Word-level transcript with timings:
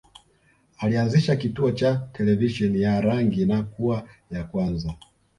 Alianzisha 0.77 1.35
kituo 1.35 1.71
cha 1.71 2.09
televisheni 2.13 2.81
ya 2.81 3.01
rangi 3.01 3.45
na 3.45 3.63
kuwa 3.63 4.07
ya 4.31 4.43
kwanza 4.43 4.95